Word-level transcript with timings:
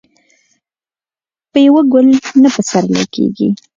په 1.51 1.57
يو 1.65 1.75
ګل 1.91 2.07
نه 2.41 2.49
پسرلی 2.55 3.03
کيږي. 3.15 3.49